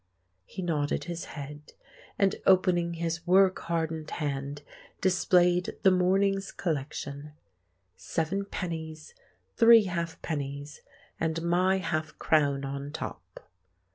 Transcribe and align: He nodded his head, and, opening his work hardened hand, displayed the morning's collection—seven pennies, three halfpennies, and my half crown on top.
He 0.45 0.63
nodded 0.63 1.03
his 1.03 1.25
head, 1.37 1.73
and, 2.17 2.35
opening 2.47 2.93
his 2.95 3.27
work 3.27 3.59
hardened 3.59 4.09
hand, 4.09 4.63
displayed 4.99 5.77
the 5.83 5.91
morning's 5.91 6.51
collection—seven 6.51 8.45
pennies, 8.45 9.13
three 9.57 9.83
halfpennies, 9.85 10.81
and 11.19 11.43
my 11.43 11.77
half 11.77 12.17
crown 12.17 12.65
on 12.65 12.91
top. 12.91 13.47